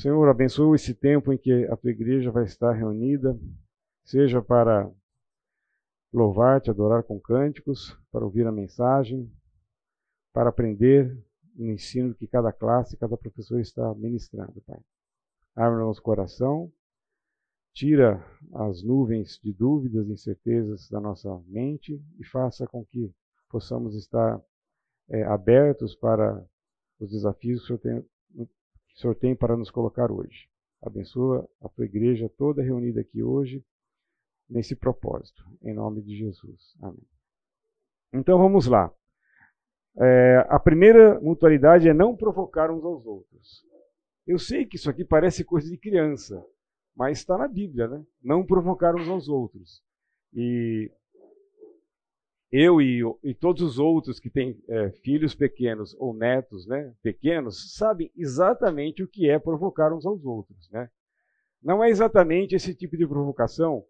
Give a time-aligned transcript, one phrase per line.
[0.00, 3.38] Senhor, abençoa esse tempo em que a tua igreja vai estar reunida,
[4.02, 4.90] seja para
[6.10, 9.30] louvar-te, adorar com cânticos, para ouvir a mensagem,
[10.32, 11.22] para aprender
[11.54, 14.80] no ensino que cada classe, cada professor está ministrando, Pai.
[15.54, 16.72] Abre nosso coração,
[17.74, 23.14] tira as nuvens de dúvidas e incertezas da nossa mente e faça com que
[23.50, 24.40] possamos estar
[25.10, 26.42] é, abertos para
[26.98, 28.02] os desafios que o, Senhor
[28.34, 28.48] tem,
[28.90, 30.48] que o Senhor tem para nos colocar hoje.
[30.82, 33.64] Abençoa a tua igreja toda reunida aqui hoje
[34.48, 36.76] nesse propósito, em nome de Jesus.
[36.82, 37.06] Amém.
[38.12, 38.92] Então vamos lá.
[39.98, 43.64] É, a primeira mutualidade é não provocar uns aos outros.
[44.26, 46.44] Eu sei que isso aqui parece coisa de criança,
[46.94, 48.04] mas está na Bíblia, né?
[48.22, 49.82] Não provocar uns aos outros.
[50.32, 50.90] E
[52.52, 57.76] eu e, e todos os outros que têm é, filhos pequenos ou netos né, pequenos
[57.76, 60.68] sabem exatamente o que é provocar uns aos outros.
[60.70, 60.90] Né?
[61.62, 63.84] Não é exatamente esse tipo de provocação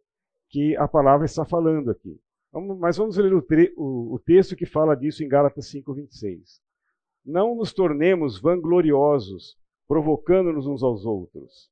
[0.48, 2.20] que a palavra está falando aqui.
[2.53, 3.44] Vamos, mas vamos ler o,
[3.77, 6.61] o, o, texto que fala disso em Gálatas 5,26.
[7.25, 11.70] Não nos tornemos vangloriosos, provocando-nos uns aos outros.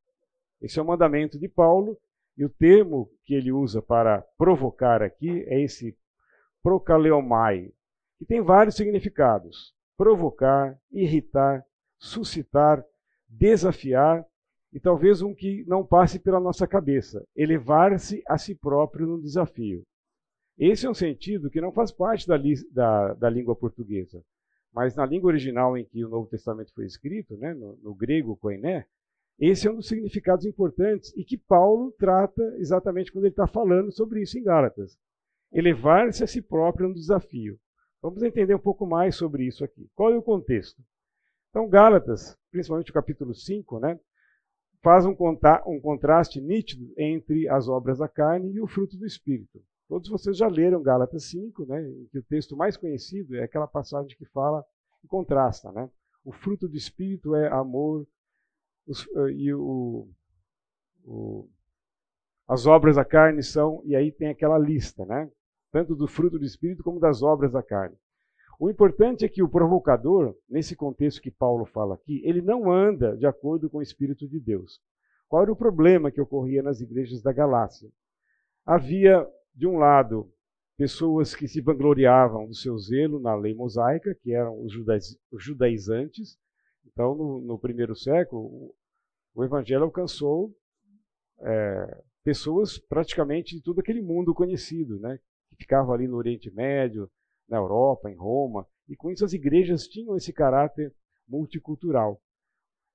[0.63, 1.99] Esse é o mandamento de Paulo,
[2.37, 5.97] e o termo que ele usa para provocar aqui é esse
[6.69, 7.73] procaleomai,
[8.19, 11.65] que tem vários significados: provocar, irritar,
[11.99, 12.85] suscitar,
[13.27, 14.23] desafiar
[14.71, 19.83] e talvez um que não passe pela nossa cabeça, elevar-se a si próprio no desafio.
[20.59, 22.37] Esse é um sentido que não faz parte da,
[22.71, 24.23] da, da, língua portuguesa,
[24.71, 28.37] mas na língua original em que o Novo Testamento foi escrito, né, no, no grego
[28.37, 28.85] koiné,
[29.39, 33.91] esse é um dos significados importantes e que Paulo trata exatamente quando ele está falando
[33.91, 34.99] sobre isso em Gálatas.
[35.53, 37.59] Elevar-se a si próprio no desafio.
[38.01, 39.91] Vamos entender um pouco mais sobre isso aqui.
[39.95, 40.83] Qual é o contexto?
[41.51, 43.99] Então, Gálatas, principalmente o capítulo 5, né,
[44.83, 45.17] faz um,
[45.67, 49.61] um contraste nítido entre as obras da carne e o fruto do Espírito.
[49.89, 53.67] Todos vocês já leram Gálatas 5, né, em que o texto mais conhecido é aquela
[53.67, 54.65] passagem que fala
[55.03, 55.73] e contrasta.
[55.73, 55.91] Né?
[56.25, 58.07] O fruto do Espírito é amor,
[58.87, 60.09] os, eh, e o,
[61.05, 61.49] o,
[62.47, 65.31] as obras da carne são, e aí tem aquela lista, né?
[65.71, 67.97] Tanto do fruto do Espírito como das obras da carne.
[68.59, 73.17] O importante é que o provocador, nesse contexto que Paulo fala aqui, ele não anda
[73.17, 74.81] de acordo com o Espírito de Deus.
[75.29, 77.89] Qual era o problema que ocorria nas igrejas da Galácia?
[78.67, 80.33] Havia, de um lado,
[80.77, 84.73] pessoas que se vangloriavam do seu zelo na lei mosaica, que eram os,
[85.37, 86.39] judaizantes.
[86.87, 88.75] Então, no, no, primeiro século,
[89.35, 90.53] o evangelho alcançou
[91.41, 95.19] é, pessoas praticamente de todo aquele mundo conhecido, né?
[95.59, 97.11] Ficava ali no Oriente Médio,
[97.49, 100.95] na Europa, em Roma, e com isso as igrejas tinham esse caráter
[101.29, 102.21] multicultural.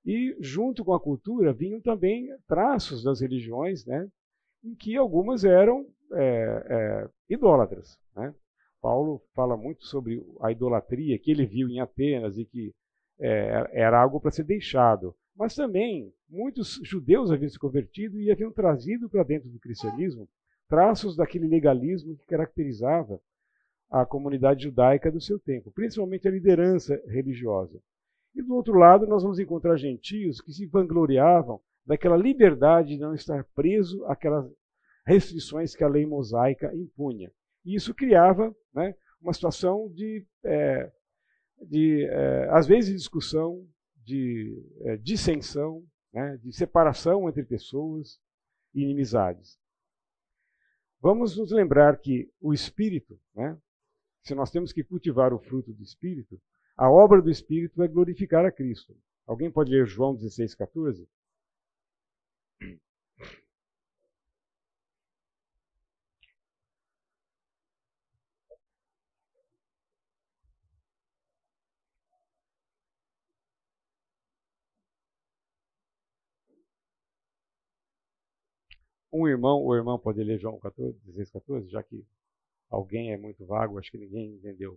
[0.04, 4.08] E junto com a cultura vinham também traços das religiões, né,
[4.62, 7.98] em que algumas eram é, é, idólatras.
[8.14, 8.34] Né?
[8.80, 12.74] Paulo fala muito sobre a idolatria que ele viu em Atenas e que
[13.18, 15.14] é, era algo para ser deixado.
[15.36, 20.28] Mas também muitos judeus haviam se convertido e haviam trazido para dentro do cristianismo
[20.68, 23.20] traços daquele legalismo que caracterizava
[23.90, 27.80] a comunidade judaica do seu tempo, principalmente a liderança religiosa.
[28.34, 33.14] E do outro lado, nós vamos encontrar gentios que se vangloriavam daquela liberdade de não
[33.14, 34.50] estar preso àquelas
[35.06, 37.30] restrições que a lei mosaica impunha.
[37.64, 40.90] E isso criava né, uma situação de, é,
[41.62, 43.64] de é, às vezes, discussão,
[44.02, 48.18] de é, dissensão, né, de separação entre pessoas
[48.74, 49.58] e inimizades.
[51.04, 53.58] Vamos nos lembrar que o Espírito, né,
[54.22, 56.40] se nós temos que cultivar o fruto do Espírito,
[56.74, 58.96] a obra do Espírito é glorificar a Cristo.
[59.26, 61.06] Alguém pode ler João 16, 14?
[79.16, 82.04] Um irmão ou irmã pode ler João 14, 16, 14, já que
[82.68, 84.76] alguém é muito vago, acho que ninguém entendeu.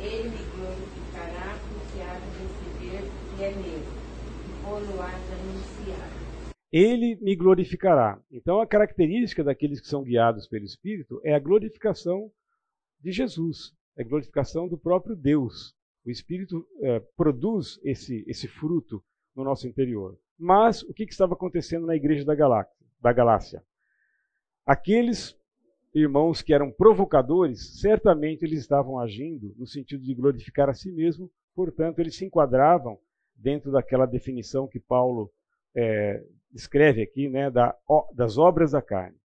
[0.00, 3.80] Ele me glorificará porque há de receber que é meu,
[4.40, 6.08] e por há de anunciar.
[6.72, 8.18] Ele me glorificará.
[8.32, 12.32] Então, a característica daqueles que são guiados pelo Espírito é a glorificação
[12.98, 15.74] de Jesus, é a glorificação do próprio Deus.
[16.02, 19.04] O Espírito é, produz esse, esse fruto
[19.36, 20.18] no nosso interior.
[20.38, 23.62] Mas o que, que estava acontecendo na igreja da, Galáxia, da Galácia?
[24.64, 25.38] Aqueles
[25.94, 31.30] irmãos que eram provocadores, certamente eles estavam agindo no sentido de glorificar a si mesmo,
[31.54, 32.98] portanto, eles se enquadravam
[33.36, 35.30] dentro daquela definição que Paulo
[35.76, 37.76] é, descreve aqui né, da,
[38.14, 39.18] das obras da carne.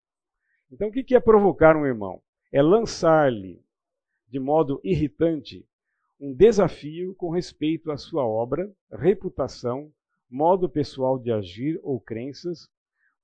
[0.69, 2.21] Então, o que é provocar um irmão?
[2.51, 3.63] É lançar-lhe,
[4.27, 5.65] de modo irritante,
[6.19, 9.89] um desafio com respeito à sua obra, reputação,
[10.29, 12.69] modo pessoal de agir ou crenças,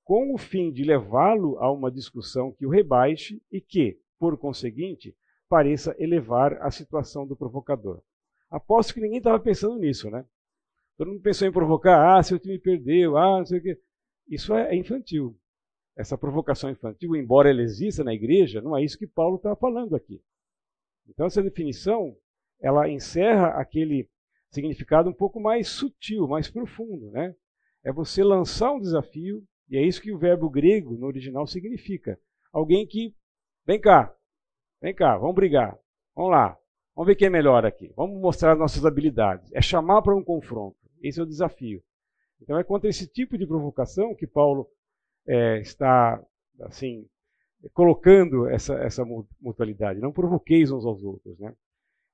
[0.06, 5.16] com o fim de levá-lo a uma discussão que o rebaixe e que, por conseguinte,
[5.50, 8.02] pareça elevar a situação do provocador.
[8.50, 10.24] Aposto que ninguém estava pensando nisso, né?
[10.96, 13.81] Todo mundo pensou em provocar, ah, seu time perdeu, ah, não sei o quê.
[14.30, 15.36] Isso é infantil.
[15.98, 19.96] Essa provocação infantil, embora ela exista na igreja, não é isso que Paulo está falando
[19.96, 20.22] aqui.
[21.08, 22.16] Então, essa definição,
[22.62, 24.08] ela encerra aquele
[24.51, 27.36] significado um pouco mais sutil, mais profundo, né?
[27.84, 32.19] É você lançar um desafio, e é isso que o verbo grego no original significa.
[32.51, 33.15] Alguém que,
[33.65, 34.15] vem cá,
[34.81, 35.77] vem cá, vamos brigar,
[36.15, 36.57] vamos lá,
[36.95, 39.51] vamos ver quem é melhor aqui, vamos mostrar nossas habilidades.
[39.53, 41.83] É chamar para um confronto, esse é o desafio.
[42.41, 44.69] Então é contra esse tipo de provocação que Paulo
[45.27, 46.21] é, está,
[46.62, 47.07] assim,
[47.73, 49.03] colocando essa, essa
[49.41, 50.00] mutualidade.
[50.00, 51.53] Não provoqueis uns aos outros, né?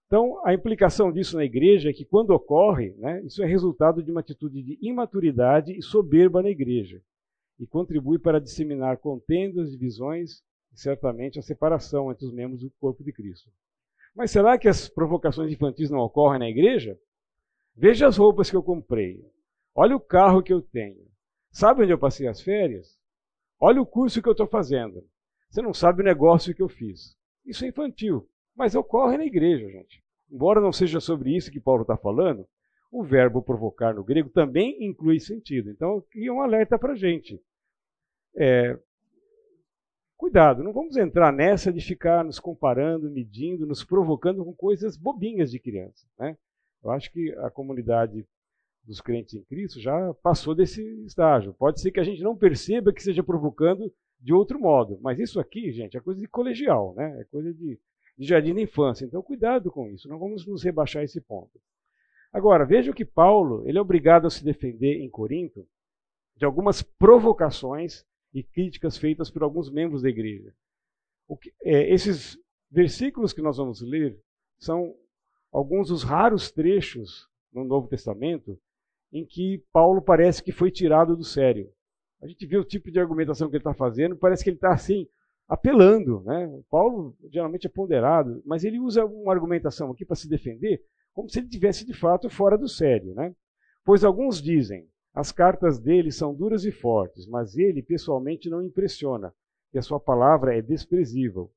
[0.08, 4.12] Então, a implicação disso na igreja é que, quando ocorre, né, isso é resultado de
[4.12, 7.02] uma atitude de imaturidade e soberba na igreja,
[7.62, 10.42] e contribui para disseminar contendas, divisões
[10.74, 13.50] e, certamente, a separação entre os membros do corpo de Cristo.
[14.16, 17.00] Mas será que as provocações infantis não ocorrem na igreja?
[17.76, 19.24] Veja as roupas que eu comprei.
[19.74, 21.08] Olha o carro que eu tenho.
[21.52, 22.98] Sabe onde eu passei as férias?
[23.60, 25.08] Olha o curso que eu estou fazendo.
[25.50, 27.16] Você não sabe o negócio que eu fiz.
[27.46, 31.82] Isso é infantil, mas ocorre na igreja, gente embora não seja sobre isso que Paulo
[31.82, 32.48] está falando,
[32.92, 35.70] o verbo provocar no grego também inclui sentido.
[35.70, 37.40] Então, aqui é um alerta para a gente.
[38.36, 38.78] É,
[40.18, 45.52] cuidado, não vamos entrar nessa de ficar nos comparando, medindo, nos provocando com coisas bobinhas
[45.52, 46.08] de criança.
[46.18, 46.38] Né?
[46.84, 48.26] Eu acho que a comunidade
[48.84, 51.54] dos crentes em Cristo já passou desse estágio.
[51.54, 55.40] Pode ser que a gente não perceba que seja provocando de outro modo, mas isso
[55.40, 57.22] aqui, gente, é coisa de colegial, né?
[57.22, 57.80] é coisa de
[58.22, 59.04] de jardim da infância.
[59.04, 61.60] Então, cuidado com isso, não vamos nos rebaixar esse ponto.
[62.32, 65.68] Agora, veja que Paulo ele é obrigado a se defender em Corinto
[66.38, 70.54] de algumas provocações e críticas feitas por alguns membros da igreja.
[71.42, 72.38] Que, é, esses
[72.70, 74.20] versículos que nós vamos ler
[74.60, 74.96] são
[75.52, 78.60] alguns dos raros trechos no Novo Testamento
[79.12, 81.70] em que Paulo parece que foi tirado do sério.
[82.22, 84.72] A gente vê o tipo de argumentação que ele está fazendo, parece que ele está
[84.72, 85.08] assim,
[85.48, 86.22] apelando.
[86.22, 86.62] Né?
[86.70, 90.82] Paulo geralmente é ponderado, mas ele usa uma argumentação aqui para se defender
[91.14, 93.14] como se ele tivesse de fato fora do sério.
[93.14, 93.36] Né?
[93.84, 99.34] Pois alguns dizem, as cartas dele são duras e fortes, mas ele pessoalmente não impressiona,
[99.74, 101.52] e a sua palavra é desprezível.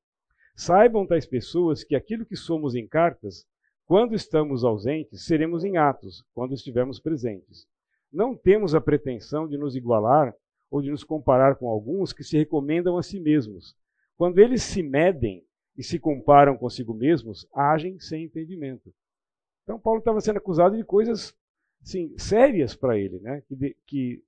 [0.55, 3.45] Saibam tais pessoas que aquilo que somos em cartas,
[3.85, 7.67] quando estamos ausentes, seremos em atos, quando estivermos presentes.
[8.11, 10.33] Não temos a pretensão de nos igualar
[10.69, 13.75] ou de nos comparar com alguns que se recomendam a si mesmos,
[14.17, 15.45] quando eles se medem
[15.77, 18.93] e se comparam consigo mesmos, agem sem entendimento.
[19.63, 21.35] Então, Paulo estava sendo acusado de coisas
[21.85, 23.41] assim, sérias para ele, né?
[23.41, 24.23] que, que,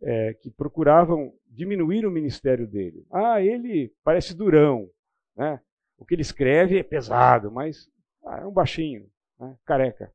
[0.00, 3.04] é, que, procuravam diminuir o ministério dele.
[3.10, 4.88] Ah, ele parece durão.
[5.36, 5.60] Né?
[5.98, 7.90] O que ele escreve é pesado, mas
[8.24, 9.56] ah, é um baixinho, né?
[9.64, 10.12] careca.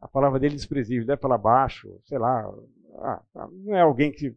[0.00, 2.46] A palavra dele é desprezível, deve falar baixo, sei lá.
[2.98, 4.36] Ah, não é alguém que,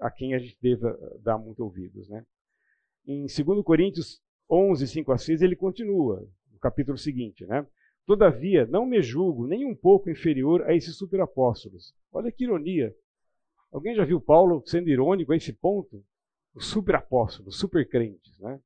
[0.00, 2.08] a quem a gente deva dar muito ouvidos.
[2.08, 2.24] Né?
[3.06, 7.66] em 2 Coríntios 11, 5 a 6, ele continua, no capítulo seguinte, né?
[8.06, 11.94] Todavia, não me julgo nem um pouco inferior a esses superapóstolos.
[12.12, 12.94] Olha que ironia.
[13.72, 16.04] Alguém já viu Paulo sendo irônico a esse ponto?
[16.54, 18.60] Os superapóstolos, supercrentes, né?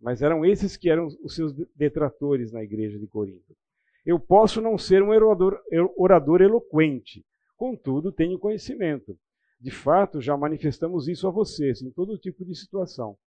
[0.00, 3.56] Mas eram esses que eram os seus detratores na igreja de Corinto.
[4.04, 5.60] Eu posso não ser um orador,
[5.96, 7.24] orador eloquente,
[7.56, 9.18] contudo tenho conhecimento.
[9.60, 13.18] De fato, já manifestamos isso a vocês em todo tipo de situação.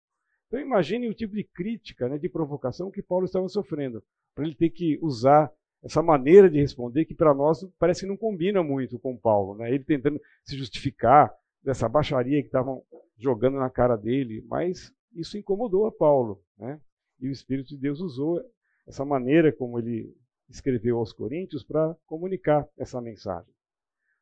[0.49, 4.03] Então imagine o tipo de crítica, né, de provocação que Paulo estava sofrendo,
[4.33, 5.51] para ele ter que usar
[5.83, 9.69] essa maneira de responder que para nós parece que não combina muito com Paulo, né?
[9.69, 11.31] Ele tentando se justificar
[11.63, 12.83] dessa baixaria que estavam
[13.17, 16.81] jogando na cara dele, mas isso incomodou a Paulo, né?
[17.19, 18.41] E o Espírito de Deus usou
[18.87, 20.13] essa maneira como ele
[20.49, 23.53] escreveu aos Coríntios para comunicar essa mensagem.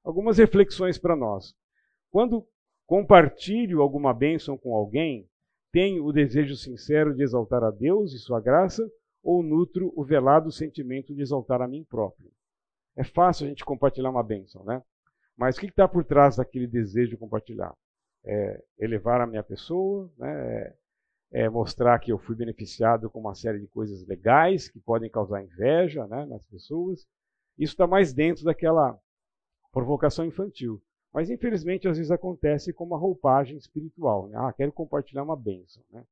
[0.03, 1.55] Algumas reflexões para nós.
[2.11, 2.45] Quando
[2.85, 5.27] compartilho alguma bênção com alguém,
[5.77, 8.83] tenho o desejo sincero de exaltar a Deus e sua graça
[9.21, 12.31] ou nutro o velado sentimento de exaltar a mim próprio?
[12.95, 14.81] É fácil a gente compartilhar uma bênção, né?
[15.37, 17.75] Mas o que está por trás daquele desejo de compartilhar?
[18.25, 20.75] É elevar a minha pessoa, né?
[21.31, 25.11] é, é mostrar que eu fui beneficiado com uma série de coisas legais que podem
[25.11, 27.05] causar inveja né, nas pessoas.
[27.55, 28.99] Isso está mais dentro daquela
[29.71, 30.81] provocação infantil.
[31.17, 34.27] Mas infelizmente às vezes acontece com uma roupagem espiritual.
[34.27, 34.37] Né?
[34.37, 35.83] Ah, quero compartilhar uma bênção.
[35.91, 36.05] Né?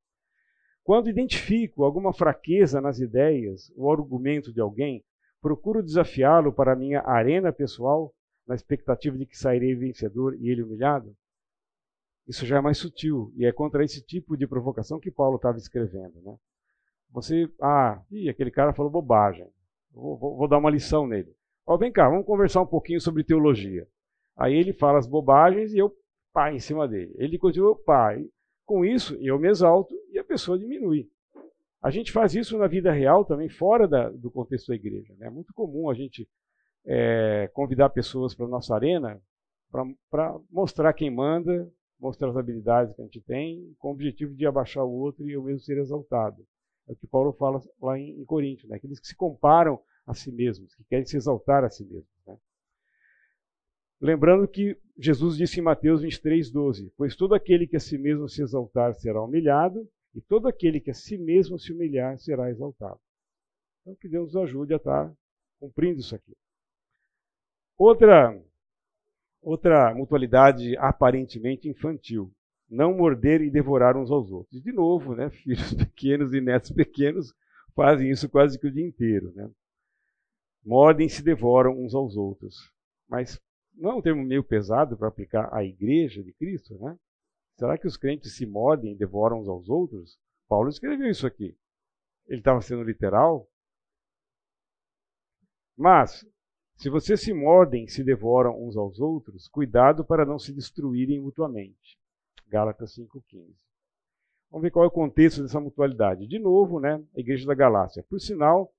[0.83, 5.05] Quando identifico alguma fraqueza nas ideias ou argumento de alguém,
[5.39, 8.15] procuro desafiá-lo para a minha arena pessoal,
[8.47, 11.15] na expectativa de que sairei vencedor e ele humilhado?
[12.27, 15.59] Isso já é mais sutil e é contra esse tipo de provocação que Paulo estava
[15.59, 16.19] escrevendo.
[16.23, 16.35] Né?
[17.11, 19.47] Você, ah, ih, aquele cara falou bobagem.
[19.91, 21.31] Vou, vou, vou dar uma lição nele.
[21.63, 23.87] Ó, vem cá, vamos conversar um pouquinho sobre teologia.
[24.37, 25.95] Aí ele fala as bobagens e eu
[26.33, 27.13] pá em cima dele.
[27.17, 28.15] Ele continua pá.
[28.65, 31.07] Com isso, eu me exalto e a pessoa diminui.
[31.81, 35.13] A gente faz isso na vida real também, fora da, do contexto da igreja.
[35.19, 35.27] Né?
[35.27, 36.27] É muito comum a gente
[36.83, 39.21] é, convidar pessoas para a nossa arena
[40.09, 44.45] para mostrar quem manda, mostrar as habilidades que a gente tem, com o objetivo de
[44.45, 46.45] abaixar o outro e eu mesmo ser exaltado.
[46.87, 48.77] É o que Paulo fala lá em, em Coríntios, né?
[48.77, 52.14] aqueles que se comparam a si mesmos, que querem se exaltar a si mesmos.
[54.01, 58.27] Lembrando que Jesus disse em Mateus 23, 12: Pois todo aquele que a si mesmo
[58.27, 62.99] se exaltar será humilhado, e todo aquele que a si mesmo se humilhar será exaltado.
[63.81, 65.13] Então, que Deus nos ajude a estar
[65.59, 66.35] cumprindo isso aqui.
[67.77, 68.41] Outra,
[69.41, 72.31] outra mutualidade aparentemente infantil.
[72.69, 74.61] Não morder e devorar uns aos outros.
[74.61, 77.33] De novo, né, filhos pequenos e netos pequenos
[77.75, 79.31] fazem isso quase que o dia inteiro.
[79.35, 79.49] Né?
[80.63, 82.71] Mordem e se devoram uns aos outros.
[83.07, 83.39] Mas
[83.77, 86.97] não é um termo meio pesado para aplicar à igreja de Cristo, né?
[87.57, 90.17] Será que os crentes se mordem e devoram uns aos outros?
[90.47, 91.57] Paulo escreveu isso aqui.
[92.27, 93.47] Ele estava sendo literal?
[95.77, 96.25] Mas,
[96.75, 101.21] se vocês se mordem e se devoram uns aos outros, cuidado para não se destruírem
[101.21, 101.97] mutuamente.
[102.47, 103.55] Gálatas 5,15.
[104.51, 106.27] Vamos ver qual é o contexto dessa mutualidade.
[106.27, 108.03] De novo, né, a igreja da Galácia.
[108.09, 108.73] Por sinal,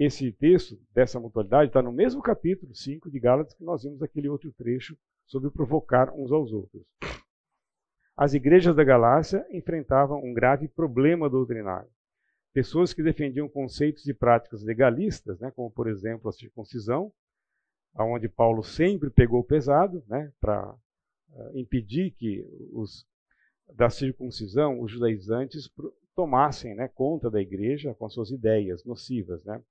[0.00, 4.30] esse texto dessa mutualidade está no mesmo capítulo 5 de Gálatas que nós vimos aquele
[4.30, 6.82] outro trecho sobre provocar uns aos outros.
[8.16, 11.90] As igrejas da Galácia enfrentavam um grave problema doutrinário.
[12.50, 17.12] Pessoas que defendiam conceitos e práticas legalistas, né, como por exemplo a circuncisão,
[17.94, 22.42] aonde Paulo sempre pegou pesado, né, para uh, impedir que
[22.72, 23.06] os
[23.74, 25.70] da circuncisão, os judaizantes
[26.14, 29.44] tomassem né, conta da igreja com suas ideias nocivas.
[29.44, 29.62] Né?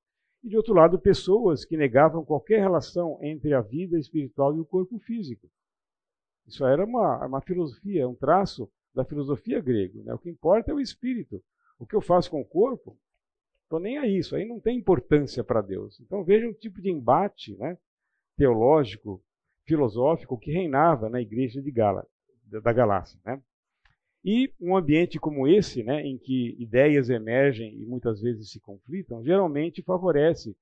[0.44, 4.66] E, de outro lado, pessoas que negavam qualquer relação entre a vida espiritual e o
[4.66, 5.50] corpo físico.
[6.48, 10.02] Isso era uma, uma filosofia, um traço da filosofia grega.
[10.04, 10.14] Né?
[10.14, 11.44] O que importa é o espírito.
[11.78, 12.98] O que eu faço com o corpo,
[13.64, 14.36] estou nem a isso.
[14.36, 16.00] Aí não tem importância para Deus.
[16.00, 17.78] Então veja um tipo de embate né,
[18.36, 19.24] teológico,
[19.66, 22.06] filosófico que reinava na igreja de Gala,
[22.46, 23.20] da Galácia.
[23.24, 23.42] Né?
[24.24, 29.24] E um ambiente como esse, né, em que ideias emergem e muitas vezes se conflitam,
[29.24, 30.56] geralmente favorece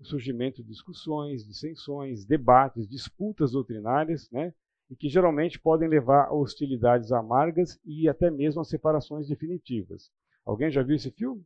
[0.00, 4.52] o surgimento de discussões, dissensões, debates, disputas doutrinárias, né,
[4.90, 10.10] e que geralmente podem levar a hostilidades amargas e até mesmo a separações definitivas.
[10.44, 11.44] Alguém já viu esse filme?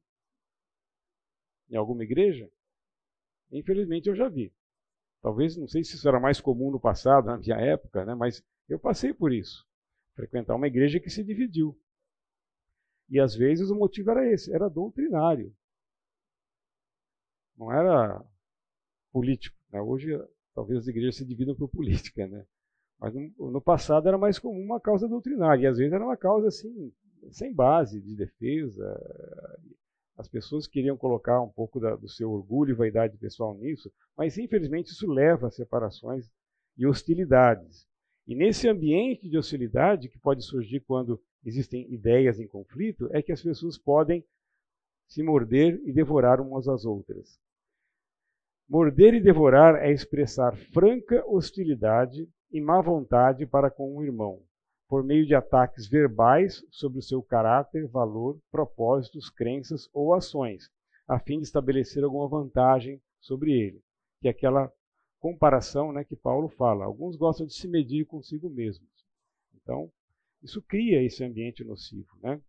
[1.69, 2.49] Em alguma igreja?
[3.51, 4.53] Infelizmente eu já vi.
[5.21, 8.43] Talvez, não sei se isso era mais comum no passado, na minha época, né, mas
[8.69, 9.67] eu passei por isso
[10.15, 11.79] frequentar uma igreja que se dividiu.
[13.09, 15.55] E às vezes o motivo era esse, era doutrinário.
[17.57, 18.25] Não era
[19.13, 19.57] político.
[19.71, 19.81] Né?
[19.81, 20.19] Hoje
[20.55, 22.45] talvez as igrejas se dividam por política, né?
[22.99, 26.47] Mas no, passado era mais comum uma causa doutrinária, e às vezes era uma causa
[26.47, 26.93] assim,
[27.31, 28.85] sem base de defesa.
[30.17, 34.39] As pessoas queriam colocar um pouco da, do seu orgulho e vaidade pessoal nisso, mas
[34.39, 36.31] infelizmente isso leva a separações
[36.79, 37.89] e hostilidades.
[38.27, 43.33] E nesse ambiente de hostilidade que pode surgir quando existem ideias em conflito, é que
[43.33, 44.25] as pessoas podem
[45.09, 47.39] se morder e devorar umas às outras.
[48.69, 54.41] Morder e devorar é expressar franca hostilidade e má vontade para com um irmão,
[54.89, 60.71] por meio de ataques verbais sobre o seu caráter, valor, propósitos, crenças ou ações,
[61.09, 63.83] a fim de estabelecer alguma vantagem sobre ele,
[64.21, 64.73] que aquela
[65.23, 66.85] comparação né, que Paulo fala.
[66.85, 68.91] Alguns gostam de se medir consigo mesmos.
[69.55, 69.91] Então,
[70.43, 72.19] isso cria esse ambiente nocivo.
[72.21, 72.43] Né?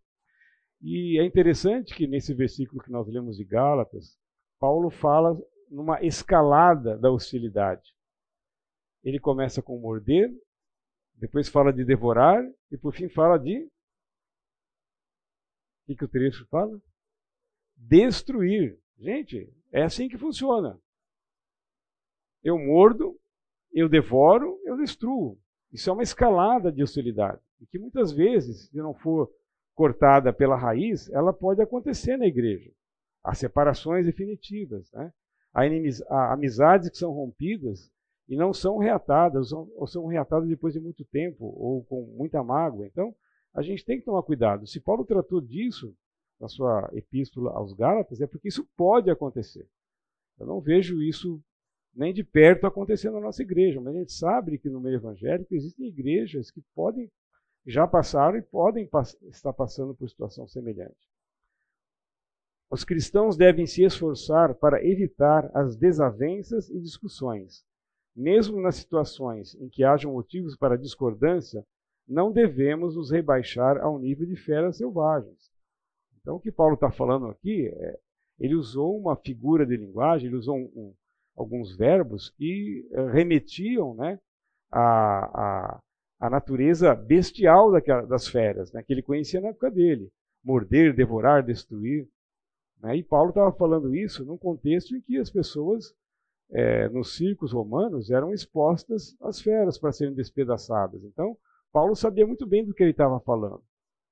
[0.82, 4.18] E é interessante que nesse versículo que nós lemos de Gálatas,
[4.58, 5.40] Paulo fala
[5.70, 7.94] numa escalada da hostilidade.
[9.04, 10.28] Ele começa com morder,
[11.14, 13.64] depois fala de devorar e por fim fala de.
[15.82, 16.80] O que, que o trecho fala?
[17.76, 18.80] Destruir.
[18.98, 20.80] Gente, é assim que funciona.
[22.44, 23.18] Eu mordo,
[23.72, 25.38] eu devoro, eu destruo.
[25.72, 27.40] Isso é uma escalada de hostilidade.
[27.60, 29.30] E que muitas vezes, se não for
[29.74, 32.70] cortada pela raiz, ela pode acontecer na igreja.
[33.24, 34.92] Há separações definitivas.
[34.92, 35.12] Né?
[35.52, 35.62] Há,
[36.10, 37.90] há amizades que são rompidas
[38.28, 42.86] e não são reatadas, ou são reatadas depois de muito tempo, ou com muita mágoa.
[42.86, 43.14] Então,
[43.52, 44.66] a gente tem que tomar cuidado.
[44.66, 45.94] Se Paulo tratou disso
[46.40, 49.68] na sua epístola aos Gálatas, é porque isso pode acontecer.
[50.38, 51.42] Eu não vejo isso
[51.94, 55.54] nem de perto acontecendo na nossa igreja, mas a gente sabe que no meio evangélico
[55.54, 57.10] existem igrejas que podem,
[57.66, 58.88] já passaram e podem
[59.30, 61.08] estar passando por situação semelhante.
[62.70, 67.64] Os cristãos devem se esforçar para evitar as desavenças e discussões.
[68.16, 71.64] Mesmo nas situações em que hajam motivos para discordância,
[72.06, 75.50] não devemos nos rebaixar ao nível de feras selvagens.
[76.20, 77.98] Então, o que Paulo está falando aqui é,
[78.38, 80.94] ele usou uma figura de linguagem, ele usou um, um,
[81.36, 84.18] alguns verbos que uh, remetiam né,
[84.70, 85.24] à,
[85.74, 85.80] à,
[86.20, 90.10] à, natureza bestial daquela, das feras, né, que ele conhecia na época dele.
[90.42, 92.08] Morder, devorar, destruir.
[92.80, 92.96] Né?
[92.96, 95.94] E Paulo estava falando isso num contexto em que as pessoas
[96.50, 101.02] é, nos circos romanos eram expostas às feras para serem despedaçadas.
[101.02, 101.36] Então,
[101.72, 103.62] Paulo sabia muito bem do que ele estava falando.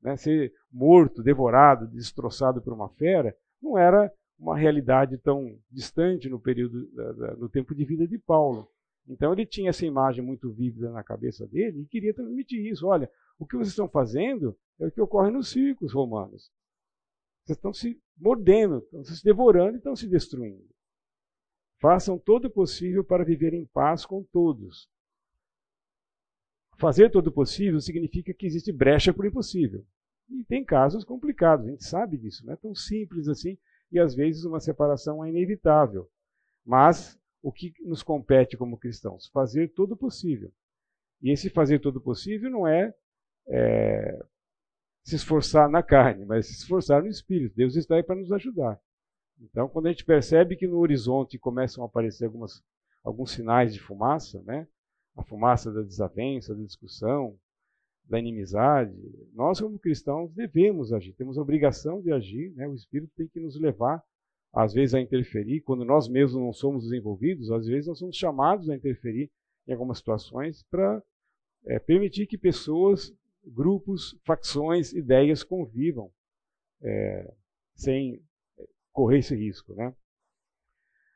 [0.03, 0.17] Né?
[0.17, 4.13] Ser morto, devorado, destroçado por uma fera não era
[4.43, 6.91] uma realidade tão distante no período
[7.39, 8.69] no tempo de vida de Paulo.
[9.07, 12.87] Então ele tinha essa imagem muito vívida na cabeça dele e queria transmitir isso.
[12.87, 13.09] Olha,
[13.39, 16.51] o que vocês estão fazendo é o que ocorre nos circos romanos.
[17.45, 20.69] Vocês estão se mordendo, estão se devorando e estão se destruindo.
[21.81, 24.89] Façam todo o possível para viver em paz com todos.
[26.79, 29.85] Fazer todo o possível significa que existe brecha para o impossível.
[30.29, 33.59] E tem casos complicados, a gente sabe disso, não é tão simples assim,
[33.93, 36.09] e às vezes uma separação é inevitável.
[36.65, 39.29] Mas o que nos compete como cristãos?
[39.29, 40.53] Fazer todo possível.
[41.21, 42.95] E esse fazer todo possível não é,
[43.49, 44.25] é
[45.05, 47.55] se esforçar na carne, mas se esforçar no espírito.
[47.55, 48.81] Deus está aí para nos ajudar.
[49.41, 52.63] Então, quando a gente percebe que no horizonte começam a aparecer algumas,
[53.03, 54.67] alguns sinais de fumaça, né?
[55.17, 57.39] a fumaça da desavença, da discussão,
[58.13, 58.95] da inimizade,
[59.33, 62.69] nós, como cristãos, devemos agir, temos a obrigação de agir, né?
[62.69, 64.05] o Espírito tem que nos levar,
[64.53, 68.69] às vezes, a interferir, quando nós mesmos não somos desenvolvidos, às vezes nós somos chamados
[68.69, 69.31] a interferir
[69.67, 71.03] em algumas situações para
[71.65, 73.11] é, permitir que pessoas,
[73.43, 76.13] grupos, facções, ideias convivam
[76.83, 77.33] é,
[77.75, 78.23] sem
[78.93, 79.73] correr esse risco.
[79.73, 79.91] Né?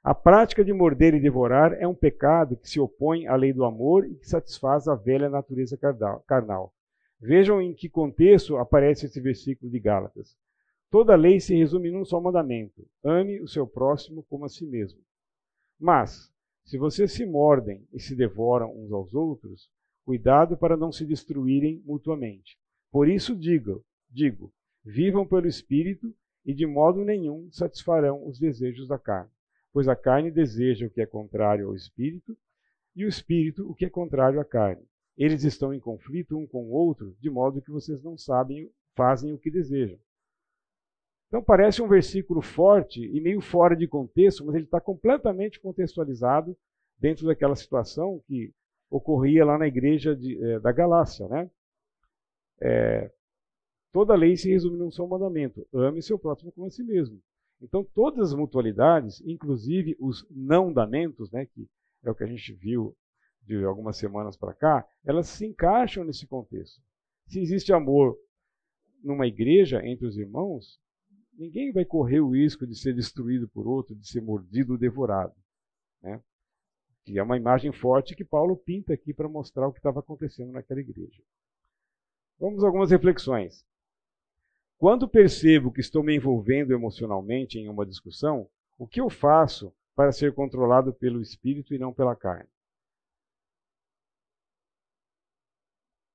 [0.03, 3.67] A prática de morder e devorar é um pecado que se opõe à lei do
[3.67, 5.79] amor e que satisfaz a velha natureza
[6.27, 6.73] carnal.
[7.21, 10.37] Vejam em que contexto aparece esse versículo de Gálatas.
[10.91, 15.01] Toda lei se resume num só mandamento: ame o seu próximo como a si mesmo.
[15.79, 16.33] Mas,
[16.65, 19.71] se vocês se mordem e se devoram uns aos outros,
[20.05, 22.59] cuidado para não se destruírem mutuamente.
[22.91, 24.53] Por isso digo, digo,
[24.85, 29.31] vivam pelo espírito e de modo nenhum satisfarão os desejos da carne
[29.77, 32.35] pois a carne deseja o que é contrário ao espírito,
[32.95, 34.83] e o espírito o que é contrário à carne.
[35.17, 39.33] Eles estão em conflito um com o outro, de modo que vocês não sabem, fazem
[39.33, 39.99] o que desejam.
[41.29, 46.57] Então parece um versículo forte e meio fora de contexto, mas ele está completamente contextualizado
[46.99, 48.53] dentro daquela situação que
[48.91, 51.27] ocorria lá na igreja de, é, da Galácia.
[51.29, 51.51] Né?
[52.61, 53.11] É,
[53.93, 57.21] toda lei se resume num só mandamento: ame seu próximo como a si mesmo.
[57.61, 61.67] Então, todas as mutualidades, inclusive os não-damentos, né, que
[62.05, 62.95] é o que a gente viu
[63.47, 66.83] de algumas semanas para cá, elas se encaixam nesse contexto.
[67.27, 68.19] Se existe amor
[69.03, 70.81] numa igreja entre os irmãos,
[71.33, 75.35] ninguém vai correr o risco de ser destruído por outro, de ser mordido ou devorado.
[76.03, 76.21] Né?
[77.05, 80.53] Que é uma imagem forte que Paulo pinta aqui para mostrar o que estava acontecendo
[80.53, 81.23] naquela igreja.
[82.39, 83.65] Vamos a algumas reflexões.
[84.77, 90.13] Quando percebo que estou me envolvendo emocionalmente em uma discussão, o que eu faço para
[90.13, 92.49] ser controlado pelo espírito e não pela carne?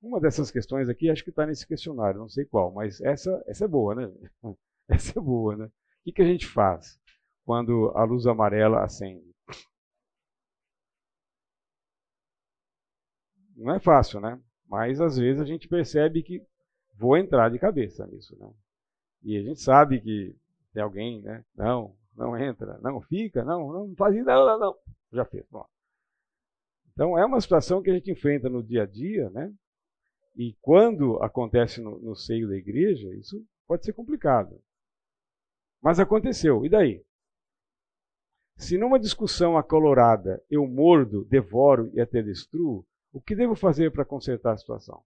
[0.02, 3.66] Uma dessas questões aqui acho que está nesse questionário, não sei qual, mas essa, essa
[3.66, 4.12] é boa, né?
[4.90, 5.66] Essa é boa, né?
[5.66, 5.72] O
[6.04, 7.00] que, que a gente faz
[7.46, 9.34] quando a luz amarela acende?
[13.56, 14.38] Não é fácil, né?
[14.68, 16.46] Mas às vezes a gente percebe que
[16.96, 18.36] vou entrar de cabeça nisso.
[18.38, 18.52] Né?
[19.24, 20.36] E a gente sabe que
[20.74, 21.46] tem alguém, né?
[21.56, 24.76] Não, não entra, não fica, não, não faz isso, não, não, não.
[25.14, 25.46] Já fez.
[25.50, 25.66] Bom.
[26.92, 29.54] Então é uma situação que a gente enfrenta no dia a dia, né?
[30.36, 34.62] E quando acontece no, no seio da igreja, isso pode ser complicado.
[35.82, 37.04] Mas aconteceu, e daí?
[38.56, 44.06] Se numa discussão acalorada eu mordo, devoro e até destruo, o que devo fazer para
[44.06, 45.04] consertar a situação?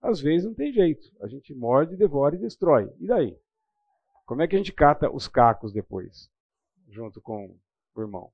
[0.00, 1.10] Às vezes não tem jeito.
[1.20, 2.92] A gente morde, devora e destrói.
[3.00, 3.36] E daí?
[4.26, 6.30] Como é que a gente cata os cacos depois?
[6.88, 7.58] Junto com
[7.94, 8.30] o irmão.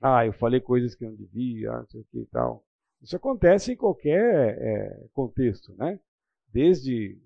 [0.00, 2.64] Ah, eu falei coisas que não devia, não sei o que e tal.
[3.02, 5.98] Isso acontece em qualquer é, contexto, né?
[6.52, 7.18] Desde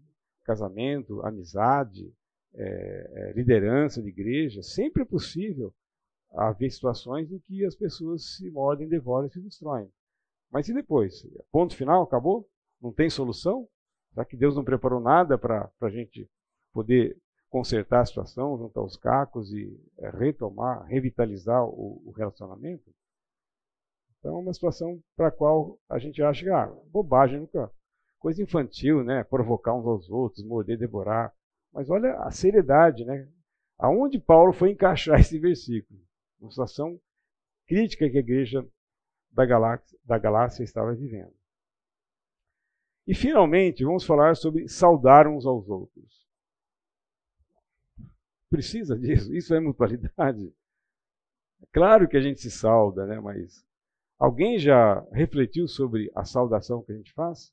[0.45, 2.13] casamento, amizade,
[2.55, 5.75] é, liderança de igreja, sempre é possível
[6.33, 9.91] haver situações em que as pessoas se mordem, devoram e se destroem.
[10.51, 11.27] Mas e depois?
[11.51, 12.03] Ponto final?
[12.03, 12.49] Acabou?
[12.81, 13.69] Não tem solução?
[14.13, 16.29] Será que Deus não preparou nada para a gente
[16.73, 17.17] poder
[17.49, 22.95] consertar a situação, juntar os cacos e é, retomar, revitalizar o, o relacionamento?
[24.25, 27.71] Então, é uma situação para a qual a gente acha que, ah, bobagem, nunca.
[28.19, 29.23] Coisa infantil, né?
[29.23, 31.31] Provocar uns aos outros, morder, devorar.
[31.71, 33.31] Mas olha a seriedade, né?
[33.77, 36.01] Aonde Paulo foi encaixar esse versículo?
[36.41, 36.99] Uma situação
[37.67, 38.67] crítica que a igreja
[39.31, 41.35] da Galáxia, da Galácia estava vivendo.
[43.07, 46.27] E, finalmente, vamos falar sobre saudar uns aos outros.
[48.49, 49.35] Precisa disso?
[49.35, 50.51] Isso é mutualidade?
[51.61, 53.21] É claro que a gente se sauda, né?
[53.21, 53.67] mas
[54.25, 57.53] Alguém já refletiu sobre a saudação que a gente faz?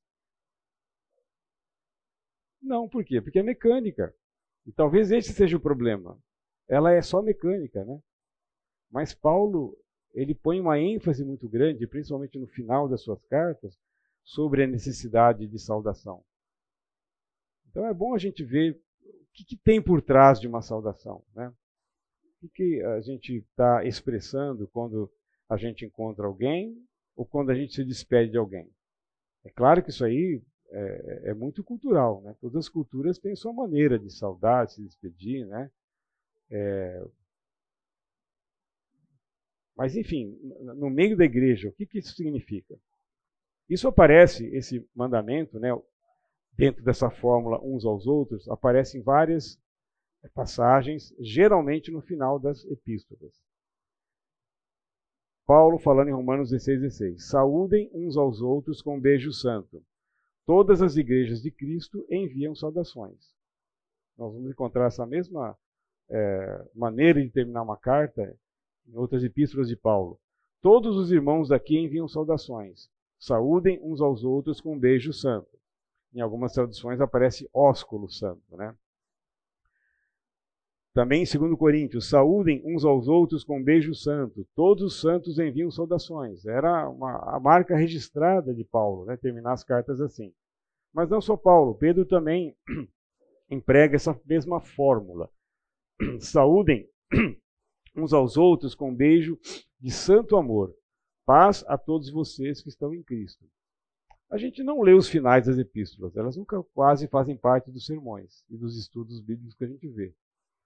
[2.61, 3.19] Não, por quê?
[3.19, 4.15] Porque é mecânica.
[4.65, 6.17] E talvez esse seja o problema.
[6.69, 8.01] Ela é só mecânica, né?
[8.89, 9.77] Mas Paulo,
[10.13, 13.77] ele põe uma ênfase muito grande, principalmente no final das suas cartas,
[14.23, 16.23] sobre a necessidade de saudação.
[17.69, 21.21] Então é bom a gente ver o que, que tem por trás de uma saudação,
[21.35, 21.49] né?
[21.49, 25.11] O que, que a gente está expressando quando
[25.51, 26.81] a gente encontra alguém
[27.13, 28.71] ou quando a gente se despede de alguém.
[29.43, 32.33] É claro que isso aí é, é muito cultural, né?
[32.39, 35.69] Todas as culturas têm sua maneira de saudar, de se despedir, né?
[36.49, 37.05] É...
[39.75, 42.79] Mas, enfim, no meio da igreja, o que, que isso significa?
[43.67, 45.69] Isso aparece, esse mandamento, né,
[46.53, 49.59] dentro dessa fórmula uns aos outros, aparece em várias
[50.33, 53.33] passagens, geralmente no final das epístolas.
[55.45, 57.27] Paulo falando em Romanos 16, 16.
[57.27, 59.83] Saúdem uns aos outros com um beijo santo.
[60.45, 63.33] Todas as igrejas de Cristo enviam saudações.
[64.17, 65.57] Nós vamos encontrar essa mesma
[66.09, 68.37] é, maneira de terminar uma carta
[68.87, 70.19] em outras epístolas de Paulo.
[70.61, 72.89] Todos os irmãos daqui enviam saudações.
[73.19, 75.59] Saúdem uns aos outros com um beijo santo.
[76.13, 78.75] Em algumas traduções aparece ósculo santo, né?
[80.93, 84.45] Também, segundo Coríntios, saúdem uns aos outros com um beijo santo.
[84.53, 86.45] Todos os santos enviam saudações.
[86.45, 90.33] Era uma, a marca registrada de Paulo, né, terminar as cartas assim.
[90.93, 92.53] Mas não só Paulo, Pedro também
[93.49, 95.29] emprega essa mesma fórmula.
[96.19, 96.89] Saúdem
[97.95, 99.39] uns aos outros com um beijo
[99.79, 100.75] de santo amor.
[101.25, 103.45] Paz a todos vocês que estão em Cristo.
[104.29, 108.43] A gente não lê os finais das epístolas, elas nunca quase fazem parte dos sermões
[108.49, 110.13] e dos estudos bíblicos que a gente vê.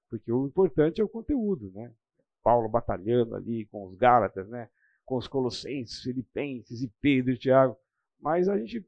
[0.10, 1.92] Porque o importante é o conteúdo, né?
[2.44, 4.70] Paulo batalhando ali com os Gálatas, né?
[5.04, 7.76] Com os Colossenses, Filipenses e Pedro e Tiago.
[8.20, 8.86] Mas a gente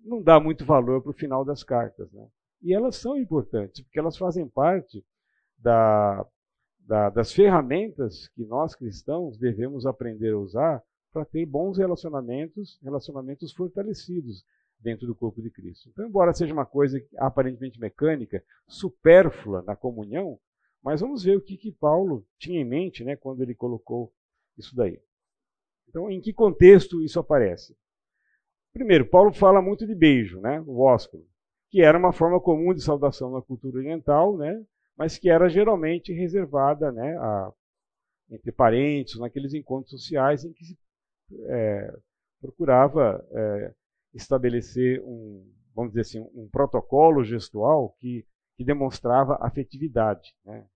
[0.00, 2.28] não dá muito valor para o final das cartas, né?
[2.60, 5.04] E elas são importantes, porque elas fazem parte
[5.58, 6.24] da,
[6.80, 13.52] da, das ferramentas que nós cristãos devemos aprender a usar para ter bons relacionamentos, relacionamentos
[13.52, 14.44] fortalecidos
[14.80, 15.88] dentro do corpo de Cristo.
[15.88, 20.38] Então, embora seja uma coisa aparentemente mecânica, supérflua na comunhão,
[20.82, 24.12] mas vamos ver o que, que Paulo tinha em mente né, quando ele colocou
[24.58, 25.00] isso daí.
[25.88, 27.76] Então, em que contexto isso aparece?
[28.72, 31.24] Primeiro, Paulo fala muito de beijo, né, o ósculo,
[31.70, 34.64] que era uma forma comum de saudação na cultura oriental, né,
[34.96, 37.52] mas que era geralmente reservada né, a,
[38.30, 40.78] entre parentes, naqueles encontros sociais em que se
[41.48, 41.94] é,
[42.40, 43.74] procurava é,
[44.14, 50.34] estabelecer um, vamos dizer assim, um protocolo gestual que, que demonstrava afetividade.
[50.44, 50.66] Né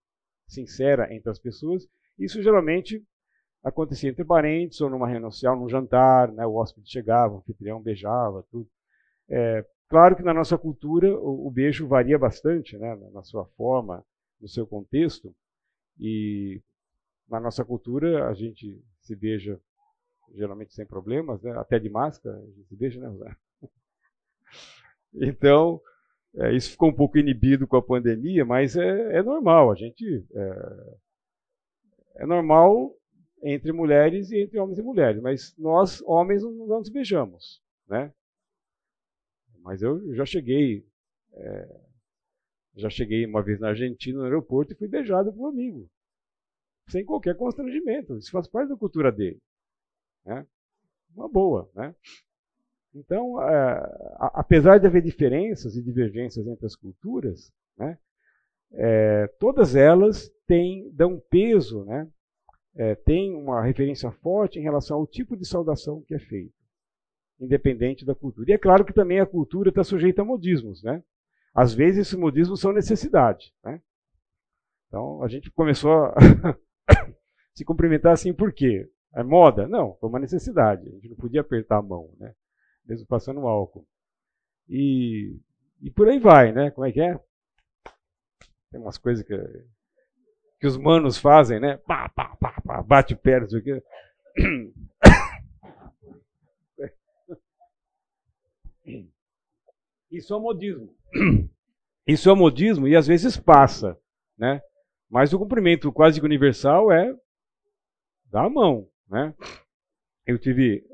[0.46, 1.88] sincera entre as pessoas.
[2.18, 3.04] Isso geralmente
[3.62, 6.46] acontecia entre parentes ou numa reunião social, num jantar, né?
[6.46, 8.68] o hóspede chegava, o anfitrião beijava, tudo.
[9.28, 12.94] É, claro que na nossa cultura o, o, beijo varia bastante, né?
[13.12, 14.04] na sua forma,
[14.40, 15.34] no seu contexto,
[15.98, 16.62] e
[17.28, 19.60] na nossa cultura a gente se beija
[20.32, 21.50] geralmente sem problemas, né?
[21.58, 23.36] até de máscara, a gente se beija, né?
[25.18, 25.80] Então,
[26.38, 29.70] é, isso ficou um pouco inibido com a pandemia, mas é, é normal.
[29.70, 30.96] A gente é,
[32.16, 32.94] é, normal
[33.42, 38.12] entre mulheres e entre homens e mulheres, mas nós homens não, não nos beijamos, né?
[39.60, 40.86] Mas eu já cheguei,
[41.32, 41.80] é,
[42.76, 45.88] já cheguei uma vez na Argentina no aeroporto e fui beijado por um amigo,
[46.88, 48.16] sem qualquer constrangimento.
[48.18, 49.40] Isso faz parte da cultura dele,
[50.24, 50.46] né?
[51.14, 51.94] Uma boa, né?
[52.96, 57.98] Então, é, apesar de haver diferenças e divergências entre as culturas, né,
[58.72, 62.08] é, todas elas têm, dão peso né,
[62.74, 66.54] é, tem uma referência forte em relação ao tipo de saudação que é feito,
[67.38, 68.50] independente da cultura.
[68.50, 70.82] E é claro que também a cultura está sujeita a modismos.
[70.82, 71.02] Né?
[71.54, 73.52] Às vezes, esses modismos são necessidade.
[73.62, 73.80] Né?
[74.88, 76.14] Então, a gente começou a
[77.54, 78.90] se cumprimentar assim por quê?
[79.14, 79.68] É moda?
[79.68, 80.88] Não, foi uma necessidade.
[80.88, 82.34] A gente não podia apertar a mão, né?
[82.86, 83.86] Mesmo passando álcool.
[84.68, 85.38] E,
[85.80, 86.70] e por aí vai, né?
[86.70, 87.18] Como é que é?
[88.70, 89.36] Tem umas coisas que,
[90.60, 91.76] que os manos fazem, né?
[91.78, 93.82] Pá, pá, pá, pá, bate o pé, aqui.
[100.10, 100.94] Isso é modismo.
[102.06, 103.98] Isso é modismo e às vezes passa,
[104.38, 104.62] né?
[105.08, 107.12] Mas o cumprimento quase universal é
[108.26, 109.34] dar a mão, né?
[110.24, 110.86] Eu tive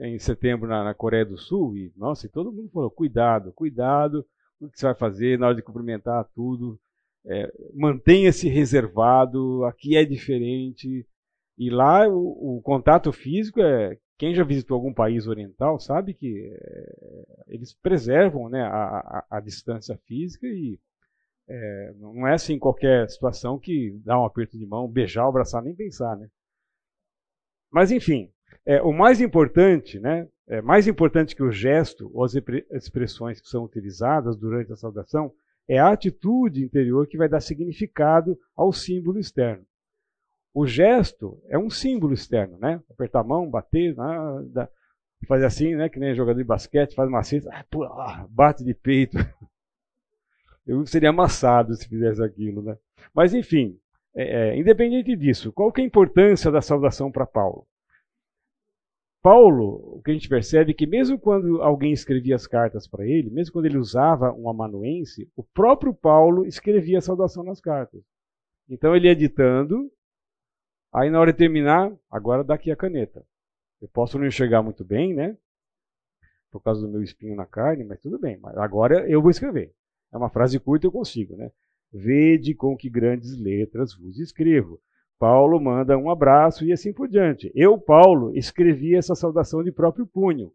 [0.00, 4.26] em setembro na, na, Coreia do Sul e nossa, e todo mundo falou cuidado, cuidado,
[4.60, 6.78] o que você vai fazer na hora de cumprimentar tudo,
[7.24, 11.06] é, mantenha-se reservado, aqui é diferente.
[11.58, 13.98] E lá o, o, contato físico é.
[14.16, 19.40] Quem já visitou algum país oriental sabe que é, eles preservam né, a, a, a
[19.40, 20.78] distância física e
[21.48, 25.74] é, não é assim qualquer situação que dá um aperto de mão, beijar, abraçar, nem
[25.74, 26.18] pensar.
[26.18, 26.28] Né?
[27.70, 28.30] Mas enfim,
[28.66, 32.34] é, o mais importante, né, é, mais importante que o gesto ou as
[32.70, 35.32] expressões que são utilizadas durante a saudação
[35.68, 39.64] é a atitude interior que vai dar significado ao símbolo externo.
[40.52, 42.82] O gesto é um símbolo externo, né?
[42.90, 44.68] Apertar a mão, bater, né?
[45.28, 45.88] fazer assim, né?
[45.88, 49.16] Que nem jogador de basquete, faz uma cesta, ah, bate de peito.
[50.66, 52.76] Eu seria amassado se fizesse aquilo, né?
[53.14, 53.78] Mas enfim,
[54.14, 57.66] é, é, independente disso, qual que é a importância da saudação para Paulo?
[59.22, 63.06] Paulo, o que a gente percebe é que mesmo quando alguém escrevia as cartas para
[63.06, 68.02] ele, mesmo quando ele usava um amanuense, o próprio Paulo escrevia a saudação nas cartas.
[68.68, 69.92] Então ele ia ditando,
[70.92, 73.22] aí na hora de terminar, agora dá aqui a caneta.
[73.80, 75.36] Eu posso não enxergar muito bem, né?
[76.50, 78.38] Por causa do meu espinho na carne, mas tudo bem.
[78.38, 79.74] Mas agora eu vou escrever.
[80.12, 81.50] É uma frase curta, eu consigo, né?
[81.92, 84.80] Vede com que grandes letras vos escrevo.
[85.20, 87.52] Paulo manda um abraço e assim por diante.
[87.54, 90.50] Eu, Paulo, escrevi essa saudação de próprio punho.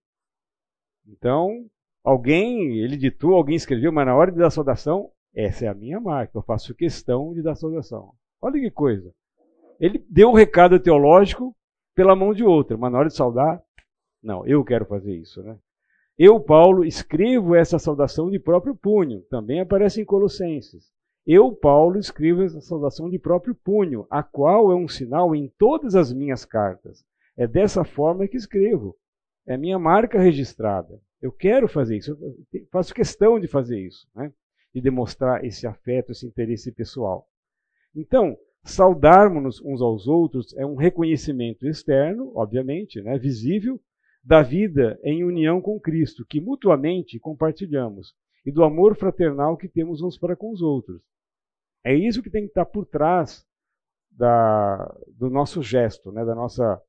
[1.07, 1.67] Então,
[2.03, 6.01] alguém, ele ditou, alguém escreveu, mas na hora de dar saudação, essa é a minha
[6.01, 8.11] marca, eu faço questão de dar saudação.
[8.41, 9.13] Olha que coisa.
[9.79, 11.55] Ele deu o recado teológico
[11.93, 13.61] pela mão de outra, mas na hora de saudar,
[14.23, 15.55] não, eu quero fazer isso, né?
[16.17, 20.94] Eu, Paulo, escrevo essa saudação de próprio punho, também aparece em Colossenses.
[21.27, 25.95] Eu, Paulo, escrevo essa saudação de próprio punho, a qual é um sinal em todas
[25.95, 27.03] as minhas cartas.
[27.35, 28.95] É dessa forma que escrevo.
[29.47, 31.01] É minha marca registrada.
[31.19, 34.31] Eu quero fazer isso, eu faço questão de fazer isso, né?
[34.73, 37.27] de demonstrar esse afeto, esse interesse pessoal.
[37.95, 43.17] Então, saudarmos uns aos outros é um reconhecimento externo, obviamente, né?
[43.17, 43.81] visível,
[44.23, 48.13] da vida em união com Cristo, que mutuamente compartilhamos,
[48.45, 51.01] e do amor fraternal que temos uns para com os outros.
[51.85, 53.45] É isso que tem que estar por trás
[54.09, 56.81] da, do nosso gesto, né, da nossa,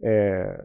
[0.00, 0.64] é,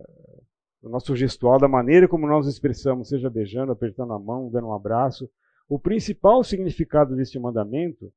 [0.84, 4.74] do nosso gestual, da maneira como nós expressamos, seja beijando, apertando a mão, dando um
[4.74, 5.28] abraço.
[5.68, 8.14] O principal significado deste mandamento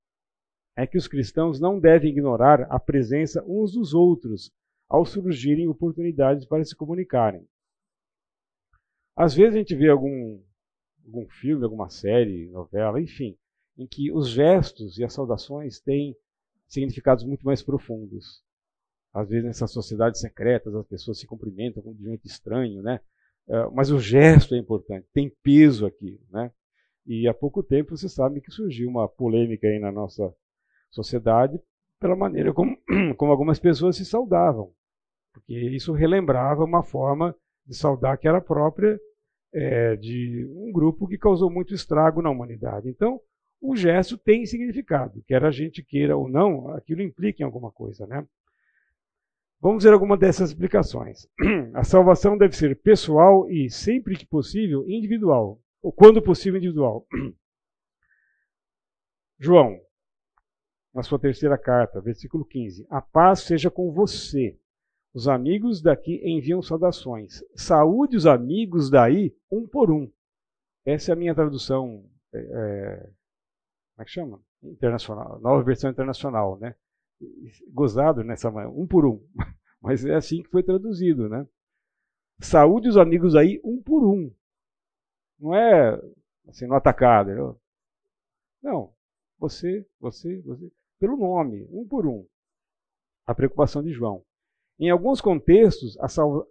[0.77, 4.53] é que os cristãos não devem ignorar a presença uns dos outros
[4.87, 7.49] ao surgirem oportunidades para se comunicarem.
[9.17, 10.43] Às vezes a gente vê algum,
[11.07, 13.35] algum filme, alguma série, novela, enfim,
[13.77, 16.17] em que os gestos e as saudações têm
[16.69, 18.43] significados muito mais profundos.
[19.13, 23.01] Às vezes, nessas sociedades secretas, as pessoas se cumprimentam com um jeito estranho, né?
[23.49, 26.51] É, mas o gesto é importante, tem peso aqui, né?
[27.07, 30.35] E há pouco tempo você sabe que surgiu uma polêmica aí na nossa
[30.91, 31.61] sociedade
[32.01, 32.77] pela maneira como,
[33.19, 34.73] como algumas pessoas se saudavam,
[35.33, 38.99] porque isso relembrava uma forma de saudar que era própria
[39.53, 42.89] é, de um grupo que causou muito estrago na humanidade.
[42.89, 43.21] Então,
[43.67, 48.07] o gesto tem significado, quer a gente queira ou não, aquilo implica em alguma coisa,
[48.07, 48.23] né?
[49.59, 51.27] Vamos ver alguma dessas explicações.
[51.73, 57.07] A salvação deve ser pessoal e, sempre que possível, individual, ou quando possível, individual.
[59.41, 59.81] João,
[60.93, 64.59] na sua terceira carta, versículo 15: A paz seja com você.
[65.15, 67.43] Os amigos daqui enviam saudações.
[67.57, 70.13] Saúde os amigos daí, um por um.
[70.85, 73.09] Essa é a minha tradução é,
[73.95, 74.41] como é que chama?
[74.63, 76.75] Internacional, nova versão internacional, né?
[77.73, 79.25] Gozado nessa manhã, um por um.
[79.81, 81.47] Mas é assim que foi traduzido, né?
[82.41, 84.33] Saúde os amigos aí, um por um.
[85.39, 86.01] Não é
[86.49, 87.31] assim, no atacado.
[87.31, 87.61] Não,
[88.63, 88.95] não.
[89.39, 92.27] você, você, você, pelo nome, um por um.
[93.27, 94.25] A preocupação de João.
[94.79, 95.97] Em alguns contextos,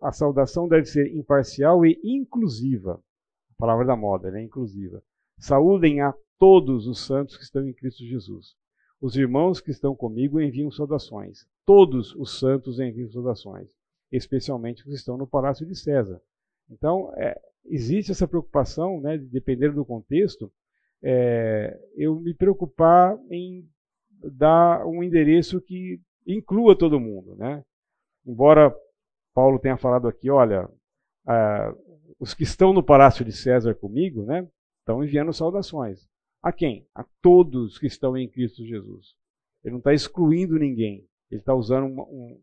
[0.02, 3.04] a saudação deve ser imparcial e inclusiva.
[3.52, 4.42] A palavra da moda, né?
[4.42, 5.04] Inclusiva.
[5.38, 8.56] Saúdem a todos os santos que estão em Cristo Jesus.
[9.02, 11.46] Os irmãos que estão comigo enviam saudações.
[11.66, 13.70] Todos os santos enviam saudações,
[14.12, 16.22] especialmente os que estão no palácio de César.
[16.70, 20.52] Então, é, existe essa preocupação, né, de depender do contexto,
[21.02, 23.68] é, eu me preocupar em
[24.24, 27.64] dar um endereço que inclua todo mundo, né?
[28.26, 28.74] Embora
[29.34, 30.70] Paulo tenha falado aqui, olha,
[31.28, 31.76] ah,
[32.18, 34.48] os que estão no palácio de César comigo, né,
[34.84, 36.08] estão enviando saudações.
[36.42, 36.86] A quem?
[36.94, 39.16] A todos que estão em Cristo Jesus.
[39.64, 41.08] Ele não está excluindo ninguém.
[41.32, 42.42] Ele está usando um, um,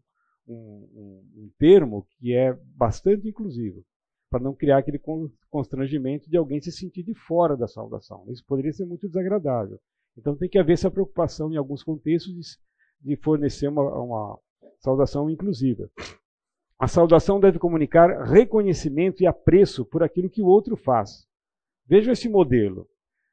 [0.49, 3.85] um, um termo que é bastante inclusivo
[4.31, 5.01] para não criar aquele
[5.51, 8.25] constrangimento de alguém se sentir de fora da saudação.
[8.29, 9.79] Isso poderia ser muito desagradável.
[10.17, 12.41] Então tem que haver essa preocupação em alguns contextos de,
[13.01, 14.39] de fornecer uma, uma
[14.79, 15.91] saudação inclusiva.
[16.79, 21.29] A saudação deve comunicar reconhecimento e apreço por aquilo que o outro faz.
[21.91, 22.87] Veja esse modelo.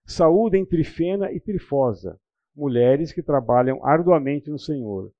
[0.04, 2.20] Saúde em Trifena e Trifosa,
[2.56, 5.12] mulheres que trabalham arduamente no Senhor.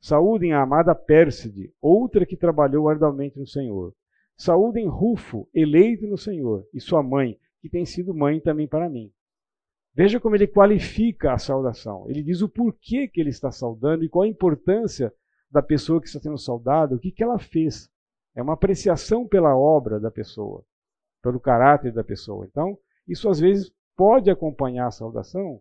[0.00, 3.92] Saúdem a amada Pérside, outra que trabalhou arduamente no Senhor.
[4.34, 9.12] Saúdem Rufo, eleito no Senhor, e sua mãe, que tem sido mãe também para mim.
[9.94, 12.08] Veja como ele qualifica a saudação.
[12.08, 15.12] Ele diz o porquê que ele está saudando e qual a importância
[15.50, 17.90] da pessoa que está sendo saudada, o que, que ela fez.
[18.34, 20.64] É uma apreciação pela obra da pessoa,
[21.22, 22.46] pelo caráter da pessoa.
[22.46, 25.60] Então, isso às vezes pode acompanhar a saudação,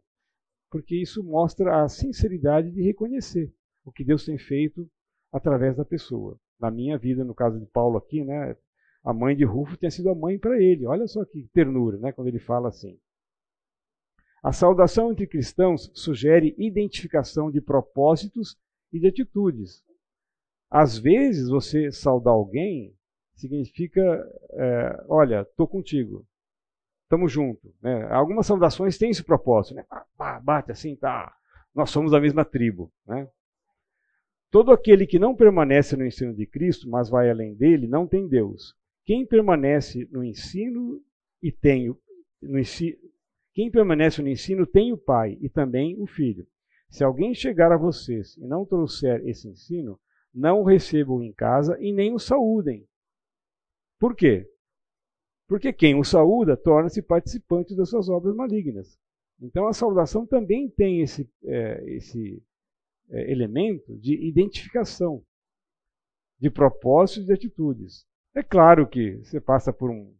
[0.70, 3.54] porque isso mostra a sinceridade de reconhecer
[3.86, 4.90] o que Deus tem feito
[5.32, 6.40] através da pessoa.
[6.60, 8.58] Na minha vida, no caso de Paulo aqui, né,
[9.04, 10.88] a mãe de Rufo tinha sido a mãe para ele.
[10.88, 13.00] Olha só que ternura, né, quando ele fala assim.
[14.44, 18.58] A saudação entre cristãos sugere identificação de propósitos
[18.92, 19.84] e de atitudes.
[20.70, 22.96] Às vezes, você saudar alguém
[23.36, 24.02] significa,
[24.52, 26.26] é, olha, estou contigo,
[27.06, 27.72] estamos juntos.
[27.82, 28.08] Né?
[28.12, 29.86] Algumas saudações têm esse propósito, né?
[30.44, 31.34] bate assim, tá,
[31.74, 32.92] nós somos da mesma tribo.
[33.08, 33.28] Né?
[34.52, 38.28] Todo aquele que não permanece no ensino de Cristo, mas vai além dele, não tem
[38.28, 38.76] Deus.
[39.06, 41.02] Quem permanece no ensino
[41.42, 42.00] e tem o,
[42.42, 42.98] no ensino,
[43.54, 46.48] quem permanece no ensino tem o Pai e também o Filho.
[46.90, 50.00] Se alguém chegar a vocês e não trouxer esse ensino,
[50.34, 52.88] não o recebam em casa e nem o saúdem.
[54.00, 54.50] Por quê?
[55.48, 58.98] Porque quem o saúda torna-se participante das suas obras malignas.
[59.40, 62.42] Então a saudação também tem esse, é, esse
[63.10, 65.24] é, elemento de identificação,
[66.40, 68.06] de propósitos e de atitudes.
[68.34, 70.14] É claro que você passa por um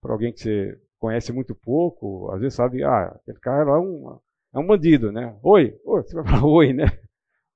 [0.00, 4.18] por alguém que você conhece muito pouco, às vezes sabe, ah, aquele cara é um,
[4.54, 5.36] é um bandido, né?
[5.42, 6.84] Oi, oi, você vai falar oi, né?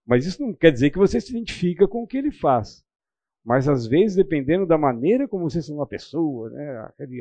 [0.04, 2.84] Mas isso não quer dizer que você se identifica com o que ele faz.
[3.44, 6.78] Mas às vezes, dependendo da maneira como você é uma pessoa, né?
[6.88, 7.20] aquele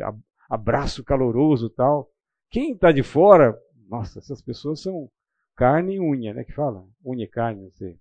[0.49, 2.09] abraço caloroso tal,
[2.49, 3.57] quem está de fora,
[3.89, 5.09] nossa, essas pessoas são
[5.55, 6.43] carne e unha, né?
[6.43, 6.85] Que fala?
[7.05, 7.97] Unha e carne, não sei.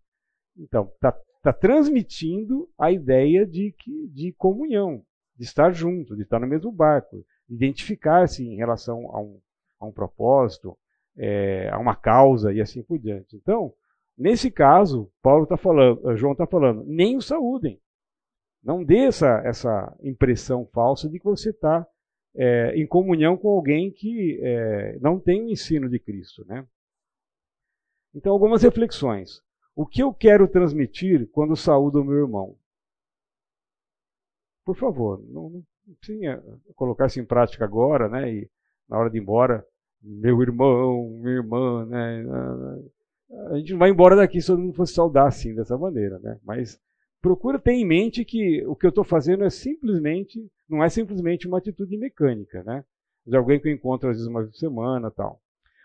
[0.57, 5.03] Então, está está transmitindo a ideia de, que, de comunhão,
[5.35, 9.41] de estar junto, de estar no mesmo barco, identificar-se em relação a um,
[9.81, 10.77] a um propósito,
[11.17, 13.37] é, a uma causa e assim por diante.
[13.37, 13.73] Então,
[14.17, 17.81] nesse caso, Paulo está falando, João está falando, nem o saúdem.
[18.63, 21.87] Não dê essa, essa impressão falsa de que você está
[22.35, 26.45] é, em comunhão com alguém que é, não tem o ensino de Cristo.
[26.47, 26.67] Né?
[28.15, 29.43] Então, algumas reflexões.
[29.75, 32.57] O que eu quero transmitir quando saúdo o meu irmão?
[34.65, 36.43] Por favor, não, não precisa
[36.75, 38.31] colocar isso em prática agora, né?
[38.33, 38.51] E
[38.89, 39.67] na hora de ir embora,
[40.03, 42.25] meu irmão, minha irmã, né?
[43.51, 46.39] A gente não vai embora daqui se todo mundo fosse saudar assim, dessa maneira, né?
[46.45, 46.79] Mas
[47.21, 51.47] procura ter em mente que o que eu estou fazendo é simplesmente, não é simplesmente
[51.47, 52.85] uma atitude mecânica, né?
[53.27, 55.41] De alguém que eu encontro às vezes uma vez por semana tal.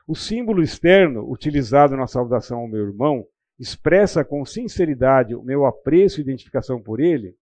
[0.08, 3.26] O símbolo externo utilizado na saudação ao meu irmão
[3.60, 7.36] expressa com sinceridade o meu apreço e identificação por ele,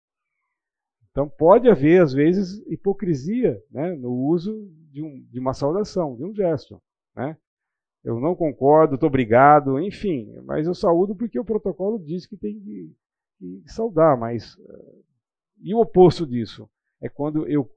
[1.14, 6.26] então pode haver, às vezes, hipocrisia né, no uso de, um, de, uma saudação, de
[6.26, 6.82] um gesto.
[7.16, 7.38] Né?
[8.04, 12.60] Eu não concordo, estou obrigado, enfim, mas eu saúdo porque o protocolo diz que tem
[12.60, 12.92] que,
[13.62, 14.58] que saudar, mas.
[15.62, 16.70] E o oposto disso?
[17.02, 17.70] É quando eu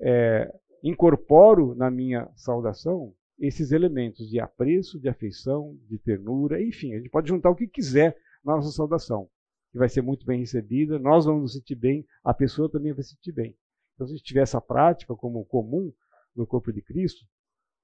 [0.00, 0.52] é,
[0.82, 7.10] incorporo na minha saudação esses elementos de apreço, de afeição, de ternura, enfim, a gente
[7.10, 9.28] pode juntar o que quiser na nossa saudação,
[9.70, 13.02] que vai ser muito bem recebida, nós vamos nos sentir bem, a pessoa também vai
[13.02, 13.54] se sentir bem.
[13.94, 15.92] Então, se a gente tiver essa prática como comum
[16.34, 17.26] no corpo de Cristo,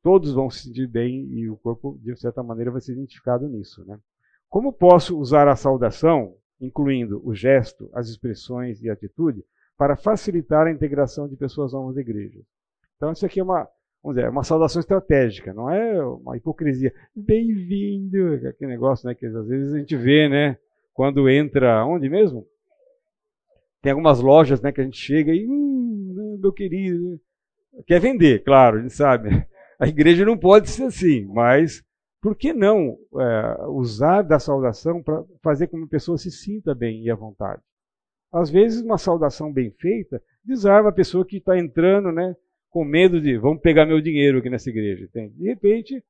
[0.02, 3.84] todos vão se sentir bem e o corpo, de certa maneira, vai ser identificado nisso.
[3.84, 3.98] Né?
[4.48, 9.44] Como posso usar a saudação incluindo o gesto, as expressões e a atitude,
[9.76, 12.40] para facilitar a integração de pessoas novas na igreja.
[12.96, 13.68] Então, isso aqui é uma,
[14.02, 16.94] vamos dizer, é uma saudação estratégica, não é uma hipocrisia.
[17.14, 20.56] Bem-vindo, aquele negócio né, que às vezes a gente vê, né?
[20.94, 22.46] Quando entra, onde mesmo?
[23.82, 27.20] Tem algumas lojas né, que a gente chega e, uh, meu querido,
[27.86, 29.30] quer vender, claro, a gente sabe.
[29.80, 31.82] A igreja não pode ser assim, mas
[32.22, 36.72] por que não é, usar da saudação para fazer com que a pessoa se sinta
[36.72, 37.60] bem e à vontade?
[38.32, 42.34] Às vezes, uma saudação bem feita desarma a pessoa que está entrando né,
[42.70, 45.04] com medo de vamos pegar meu dinheiro aqui nessa igreja.
[45.04, 45.34] Entende?
[45.34, 46.04] De repente,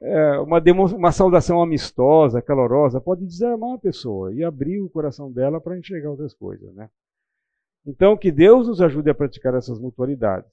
[0.00, 0.60] é, uma,
[0.96, 6.10] uma saudação amistosa, calorosa, pode desarmar a pessoa e abrir o coração dela para enxergar
[6.10, 6.74] outras coisas.
[6.74, 6.90] Né?
[7.86, 10.50] Então, que Deus nos ajude a praticar essas mutualidades.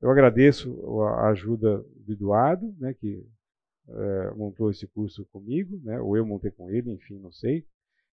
[0.00, 3.24] Eu agradeço a ajuda do Eduardo, né, que
[3.88, 7.66] é, montou esse curso comigo, né, ou eu montei com ele, enfim, não sei.